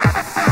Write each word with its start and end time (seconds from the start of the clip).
Ha 0.00 0.10
ha 0.10 0.22
ha! 0.22 0.47